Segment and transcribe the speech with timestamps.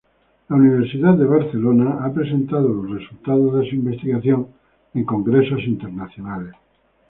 [0.49, 4.47] La Universidad de Barcelona ha presentado los resultados de su investigación
[4.95, 6.53] en congresos internacionales.